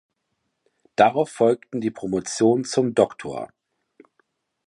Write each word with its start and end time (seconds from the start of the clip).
Darauf 0.95 1.29
folgten 1.29 1.79
die 1.79 1.91
Promotion 1.91 2.63
zum 2.65 2.95
"Dr. 2.95 3.49